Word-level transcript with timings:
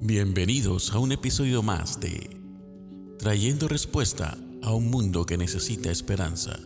Bienvenidos 0.00 0.92
a 0.92 1.00
un 1.00 1.10
episodio 1.10 1.60
más 1.60 1.98
de 1.98 2.30
Trayendo 3.18 3.66
Respuesta 3.66 4.38
a 4.62 4.72
un 4.72 4.90
Mundo 4.90 5.26
que 5.26 5.36
Necesita 5.36 5.90
Esperanza. 5.90 6.60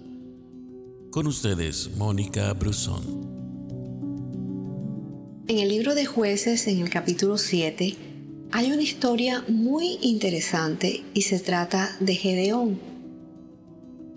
Con 1.11 1.27
ustedes, 1.27 1.97
Mónica 1.97 2.53
Brusón. 2.53 3.27
En 5.49 5.59
el 5.59 5.71
libro 5.71 5.95
de 5.95 6.05
jueces, 6.05 6.67
en 6.67 6.81
el 6.81 6.91
capítulo 6.91 7.39
7, 7.39 7.97
hay 8.51 8.71
una 8.71 8.83
historia 8.83 9.43
muy 9.49 9.99
interesante 10.03 11.03
y 11.15 11.23
se 11.23 11.39
trata 11.41 11.97
de 12.01 12.15
Gedeón. 12.15 12.79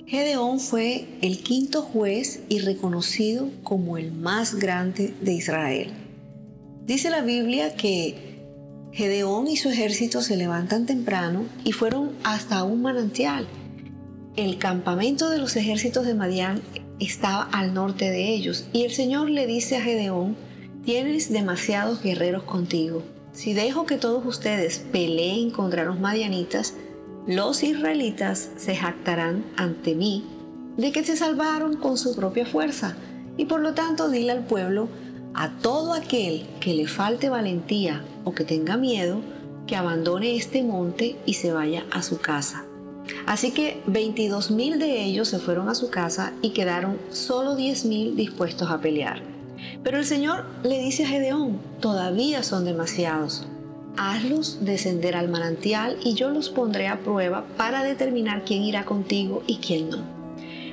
Gedeón 0.07 0.59
fue 0.59 1.07
el 1.21 1.39
quinto 1.39 1.83
juez 1.83 2.41
y 2.49 2.59
reconocido 2.59 3.49
como 3.63 3.97
el 3.97 4.11
más 4.11 4.55
grande 4.55 5.13
de 5.21 5.33
Israel. 5.35 5.93
Dice 6.85 7.09
la 7.09 7.21
Biblia 7.21 7.77
que 7.77 8.34
Gedeón 8.95 9.47
y 9.47 9.57
su 9.57 9.67
ejército 9.67 10.21
se 10.21 10.37
levantan 10.37 10.85
temprano 10.85 11.43
y 11.65 11.73
fueron 11.73 12.11
hasta 12.23 12.63
un 12.63 12.81
manantial. 12.81 13.45
El 14.37 14.57
campamento 14.57 15.29
de 15.29 15.37
los 15.37 15.57
ejércitos 15.57 16.05
de 16.05 16.13
Madián 16.13 16.61
estaba 17.01 17.43
al 17.43 17.73
norte 17.73 18.09
de 18.09 18.29
ellos 18.29 18.67
y 18.71 18.83
el 18.83 18.93
Señor 18.93 19.29
le 19.29 19.47
dice 19.47 19.75
a 19.75 19.81
Gedeón, 19.81 20.37
tienes 20.85 21.29
demasiados 21.29 22.01
guerreros 22.01 22.43
contigo. 22.43 23.03
Si 23.33 23.51
dejo 23.51 23.85
que 23.85 23.97
todos 23.97 24.25
ustedes 24.25 24.85
peleen 24.93 25.51
contra 25.51 25.83
los 25.83 25.99
madianitas, 25.99 26.75
los 27.27 27.63
israelitas 27.63 28.49
se 28.55 28.77
jactarán 28.77 29.43
ante 29.57 29.93
mí 29.93 30.23
de 30.77 30.93
que 30.93 31.03
se 31.03 31.17
salvaron 31.17 31.75
con 31.75 31.97
su 31.97 32.15
propia 32.15 32.45
fuerza. 32.45 32.95
Y 33.35 33.43
por 33.43 33.59
lo 33.59 33.73
tanto 33.73 34.09
dile 34.09 34.31
al 34.31 34.45
pueblo, 34.45 34.87
a 35.35 35.49
todo 35.49 35.93
aquel 35.93 36.47
que 36.59 36.73
le 36.73 36.87
falte 36.87 37.29
valentía 37.29 38.03
o 38.23 38.33
que 38.33 38.45
tenga 38.45 38.77
miedo, 38.77 39.19
que 39.67 39.75
abandone 39.75 40.35
este 40.35 40.63
monte 40.63 41.17
y 41.25 41.33
se 41.33 41.51
vaya 41.51 41.85
a 41.91 42.01
su 42.01 42.19
casa. 42.19 42.65
Así 43.25 43.51
que 43.51 43.81
22 43.87 44.51
mil 44.51 44.79
de 44.79 45.03
ellos 45.03 45.27
se 45.27 45.39
fueron 45.39 45.69
a 45.69 45.75
su 45.75 45.89
casa 45.89 46.33
y 46.41 46.51
quedaron 46.51 46.97
solo 47.11 47.55
10 47.55 47.85
mil 47.85 48.15
dispuestos 48.15 48.71
a 48.71 48.79
pelear. 48.79 49.21
Pero 49.83 49.97
el 49.97 50.05
Señor 50.05 50.45
le 50.63 50.79
dice 50.79 51.03
a 51.03 51.07
Gedeón, 51.07 51.59
todavía 51.79 52.41
son 52.41 52.65
demasiados. 52.65 53.47
Hazlos 53.97 54.65
descender 54.65 55.15
al 55.15 55.29
manantial 55.29 55.97
y 56.03 56.15
yo 56.15 56.29
los 56.29 56.49
pondré 56.49 56.87
a 56.87 56.99
prueba 56.99 57.45
para 57.57 57.83
determinar 57.83 58.43
quién 58.43 58.63
irá 58.63 58.85
contigo 58.85 59.43
y 59.47 59.57
quién 59.57 59.89
no. 59.89 60.15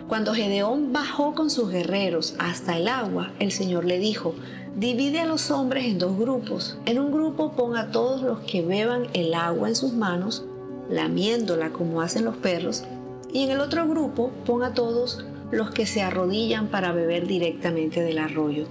Cuando 0.09 0.35
Gedeón 0.35 0.93
bajó 0.93 1.35
con 1.35 1.49
sus 1.49 1.71
guerreros 1.71 2.35
hasta 2.39 2.77
el 2.77 2.89
agua, 2.89 3.31
el 3.39 3.53
Señor 3.53 3.85
le 3.85 3.99
dijo, 3.99 4.35
divide 4.77 5.21
a 5.21 5.27
los 5.27 5.51
hombres 5.51 5.85
en 5.85 5.99
dos 5.99 6.19
grupos. 6.19 6.79
En 6.87 6.99
un 6.99 7.13
grupo 7.13 7.53
pon 7.53 7.77
a 7.77 7.91
todos 7.91 8.23
los 8.23 8.41
que 8.41 8.63
beban 8.63 9.07
el 9.13 9.35
agua 9.35 9.69
en 9.69 9.77
sus 9.77 9.93
manos, 9.93 10.45
lamiéndola 10.89 11.71
como 11.71 12.01
hacen 12.01 12.25
los 12.25 12.37
perros, 12.37 12.85
y 13.33 13.45
en 13.45 13.51
el 13.51 13.61
otro 13.61 13.89
grupo 13.89 14.31
pon 14.47 14.63
a 14.63 14.75
todos 14.75 15.25
los 15.51 15.71
que 15.71 15.87
se 15.87 16.03
arrodillan 16.03 16.69
para 16.69 16.93
beber 16.93 17.27
directamente 17.27 18.03
del 18.03 18.19
arroyo. 18.19 18.67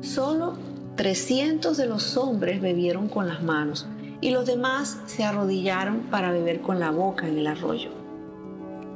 Solo 0.00 0.54
300 0.96 1.76
de 1.76 1.86
los 1.86 2.16
hombres 2.16 2.60
bebieron 2.60 3.08
con 3.08 3.28
las 3.28 3.42
manos 3.42 3.86
y 4.20 4.30
los 4.30 4.46
demás 4.46 4.98
se 5.06 5.24
arrodillaron 5.24 6.00
para 6.10 6.32
beber 6.32 6.60
con 6.60 6.78
la 6.80 6.90
boca 6.90 7.28
en 7.28 7.38
el 7.38 7.46
arroyo. 7.46 7.90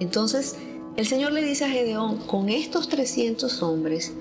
Entonces 0.00 0.56
el 0.96 1.06
Señor 1.06 1.32
le 1.32 1.42
dice 1.42 1.66
a 1.66 1.68
Gedeón, 1.68 2.18
con 2.18 2.48
estos 2.48 2.88
300 2.88 3.62
hombres, 3.62 4.14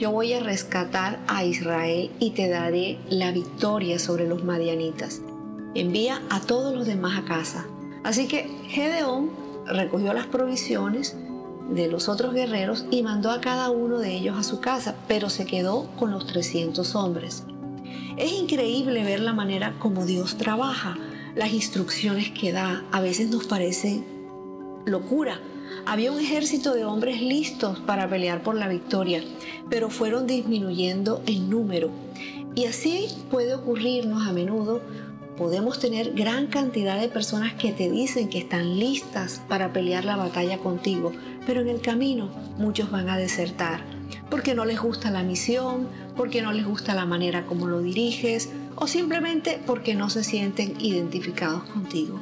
yo 0.00 0.10
voy 0.10 0.32
a 0.32 0.40
rescatar 0.40 1.20
a 1.28 1.44
Israel 1.44 2.10
y 2.18 2.30
te 2.30 2.48
daré 2.48 2.98
la 3.10 3.32
victoria 3.32 3.98
sobre 3.98 4.26
los 4.26 4.42
madianitas. 4.42 5.20
Envía 5.74 6.22
a 6.30 6.40
todos 6.40 6.74
los 6.74 6.86
demás 6.86 7.18
a 7.18 7.26
casa. 7.26 7.66
Así 8.02 8.26
que 8.26 8.48
Gedeón 8.68 9.30
recogió 9.66 10.14
las 10.14 10.26
provisiones 10.26 11.16
de 11.70 11.88
los 11.88 12.08
otros 12.08 12.32
guerreros 12.32 12.86
y 12.90 13.02
mandó 13.02 13.30
a 13.30 13.42
cada 13.42 13.68
uno 13.68 13.98
de 13.98 14.14
ellos 14.14 14.38
a 14.38 14.42
su 14.42 14.60
casa, 14.60 14.96
pero 15.06 15.28
se 15.28 15.44
quedó 15.44 15.90
con 15.98 16.10
los 16.12 16.26
300 16.26 16.94
hombres. 16.94 17.44
Es 18.16 18.32
increíble 18.32 19.04
ver 19.04 19.20
la 19.20 19.34
manera 19.34 19.74
como 19.78 20.06
Dios 20.06 20.38
trabaja, 20.38 20.96
las 21.36 21.52
instrucciones 21.52 22.30
que 22.30 22.52
da, 22.52 22.84
a 22.90 23.02
veces 23.02 23.28
nos 23.28 23.46
parece 23.46 24.02
locura, 24.86 25.40
había 25.86 26.12
un 26.12 26.20
ejército 26.20 26.74
de 26.74 26.84
hombres 26.84 27.20
listos 27.20 27.78
para 27.80 28.08
pelear 28.08 28.42
por 28.42 28.54
la 28.54 28.68
victoria, 28.68 29.22
pero 29.68 29.90
fueron 29.90 30.26
disminuyendo 30.26 31.22
en 31.26 31.50
número. 31.50 31.90
Y 32.54 32.66
así 32.66 33.08
puede 33.30 33.54
ocurrirnos 33.54 34.26
a 34.26 34.32
menudo. 34.32 34.82
Podemos 35.36 35.78
tener 35.78 36.12
gran 36.12 36.48
cantidad 36.48 37.00
de 37.00 37.08
personas 37.08 37.54
que 37.54 37.72
te 37.72 37.90
dicen 37.90 38.28
que 38.28 38.38
están 38.38 38.78
listas 38.78 39.40
para 39.48 39.72
pelear 39.72 40.04
la 40.04 40.16
batalla 40.16 40.58
contigo, 40.58 41.12
pero 41.46 41.60
en 41.60 41.68
el 41.68 41.80
camino 41.80 42.28
muchos 42.58 42.90
van 42.90 43.08
a 43.08 43.16
desertar 43.16 44.00
porque 44.30 44.54
no 44.54 44.64
les 44.64 44.80
gusta 44.80 45.10
la 45.10 45.22
misión, 45.22 45.88
porque 46.16 46.40
no 46.40 46.52
les 46.52 46.66
gusta 46.66 46.94
la 46.94 47.04
manera 47.04 47.46
como 47.46 47.66
lo 47.66 47.80
diriges 47.80 48.50
o 48.76 48.86
simplemente 48.86 49.60
porque 49.66 49.94
no 49.94 50.08
se 50.08 50.24
sienten 50.24 50.80
identificados 50.80 51.64
contigo. 51.64 52.20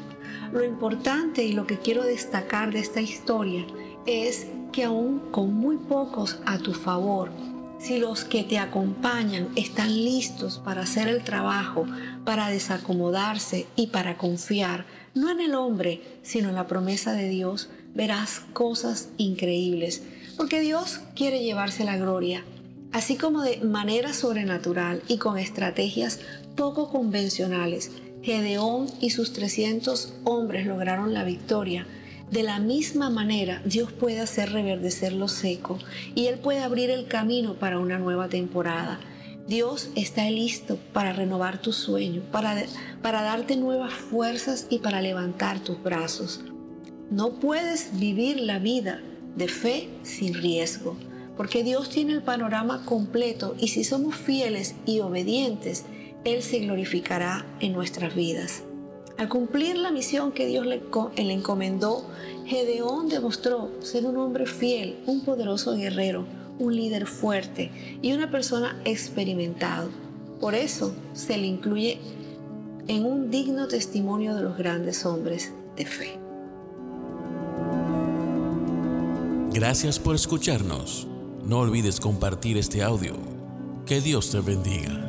Lo 0.53 0.65
importante 0.65 1.45
y 1.45 1.53
lo 1.53 1.67
que 1.67 1.79
quiero 1.79 2.05
destacar 2.05 2.73
de 2.73 2.81
esta 2.81 3.01
historia 3.01 3.67
es 4.07 4.47
que 4.73 4.85
aún 4.85 5.21
con 5.31 5.55
muy 5.55 5.77
pocos 5.77 6.39
a 6.47 6.59
tu 6.59 6.73
favor, 6.73 7.31
si 7.79 7.99
los 7.99 8.25
que 8.25 8.43
te 8.43 8.59
acompañan 8.59 9.49
están 9.55 9.95
listos 9.95 10.59
para 10.59 10.83
hacer 10.83 11.09
el 11.09 11.23
trabajo, 11.23 11.87
para 12.25 12.49
desacomodarse 12.49 13.67
y 13.77 13.89
para 13.89 14.19
confiar, 14.19 14.85
no 15.15 15.31
en 15.31 15.41
el 15.41 15.55
hombre, 15.55 16.03
sino 16.23 16.49
en 16.49 16.57
la 16.57 16.67
promesa 16.67 17.13
de 17.13 17.29
Dios, 17.29 17.71
verás 17.95 18.41
cosas 18.53 19.11
increíbles, 19.17 20.03
porque 20.37 20.61
Dios 20.61 21.01
quiere 21.15 21.43
llevarse 21.43 21.85
la 21.85 21.97
gloria, 21.97 22.45
así 22.93 23.17
como 23.17 23.43
de 23.43 23.59
manera 23.59 24.13
sobrenatural 24.13 25.03
y 25.09 25.19
con 25.19 25.39
estrategias 25.39 26.21
poco 26.57 26.91
convencionales 26.91 27.93
Gedeón 28.23 28.87
y 29.01 29.11
sus 29.11 29.33
300 29.33 30.15
hombres 30.25 30.67
lograron 30.67 31.15
la 31.15 31.25
victoria, 31.25 31.87
de 32.31 32.43
la 32.43 32.59
misma 32.59 33.09
manera 33.09 33.63
Dios 33.65 33.93
puede 33.93 34.21
hacer 34.21 34.53
reverdecer 34.53 35.13
lo 35.13 35.29
seco 35.29 35.79
y 36.15 36.27
Él 36.27 36.39
puede 36.39 36.61
abrir 36.61 36.91
el 36.91 37.07
camino 37.07 37.55
para 37.55 37.79
una 37.79 37.99
nueva 37.99 38.29
temporada. 38.29 39.01
Dios 39.47 39.89
está 39.95 40.29
listo 40.29 40.79
para 40.93 41.15
renovar 41.15 41.63
tu 41.63 41.73
sueño, 41.73 42.21
para, 42.31 42.55
para 43.01 43.23
darte 43.23 43.57
nuevas 43.57 43.95
fuerzas 43.95 44.67
y 44.69 44.81
para 44.81 45.01
levantar 45.01 45.61
tus 45.61 45.83
brazos. 45.83 46.43
No 47.11 47.41
puedes 47.41 47.99
vivir 47.99 48.41
la 48.41 48.59
vida 48.59 49.01
de 49.37 49.49
fe 49.49 49.89
sin 50.03 50.35
riesgo, 50.35 50.99
porque 51.39 51.63
Dios 51.63 51.89
tiene 51.89 52.13
el 52.13 52.23
panorama 52.23 52.85
completo 52.85 53.57
y 53.59 53.69
si 53.69 53.85
somos 53.85 54.17
fieles 54.17 54.75
y 54.85 55.01
obedientes, 55.01 55.87
él 56.29 56.43
se 56.43 56.61
glorificará 56.61 57.45
en 57.61 57.73
nuestras 57.73 58.15
vidas. 58.15 58.63
Al 59.19 59.29
cumplir 59.29 59.77
la 59.77 59.91
misión 59.91 60.31
que 60.31 60.47
Dios 60.47 60.65
le, 60.65 60.81
encomendó, 61.33 62.05
Gedeón 62.47 63.09
demostró 63.09 63.71
ser 63.81 64.07
un 64.07 64.17
hombre 64.17 64.47
fiel, 64.47 64.97
un 65.07 65.25
poderoso 65.25 65.75
guerrero, 65.75 66.25
un 66.61 66.77
líder 66.77 67.07
fuerte 67.07 67.71
y 68.01 68.13
una 68.13 68.31
persona 68.31 68.81
experimentado. 68.85 69.91
Por 70.41 70.55
eso 70.55 70.95
se 71.15 71.37
le 71.37 71.49
incluye 71.49 71.99
en 72.87 73.05
un 73.05 73.31
digno 73.31 73.67
testimonio 73.67 74.37
de 74.37 74.43
los 74.43 74.57
grandes 74.57 75.05
hombres 75.05 75.53
de 75.77 75.85
fe. 75.85 76.19
Gracias 79.53 79.99
por 79.99 80.15
escucharnos. 80.15 81.09
No 81.45 81.59
olvides 81.59 81.99
compartir 81.99 82.57
este 82.57 82.83
audio. 82.85 83.15
Que 83.85 84.01
Dios 84.01 84.31
te 84.31 84.41
bendiga. 84.41 85.08